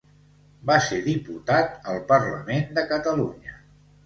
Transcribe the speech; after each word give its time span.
Va 0.69 0.77
ser 0.85 0.97
diputat 1.07 1.77
al 1.93 2.01
Parlament 2.13 2.67
de 2.79 2.87
Catalunya. 2.95 3.57